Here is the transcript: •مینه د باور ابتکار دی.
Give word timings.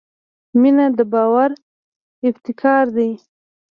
•مینه 0.59 0.85
د 0.97 0.99
باور 1.13 1.49
ابتکار 2.27 2.85
دی. 2.97 3.11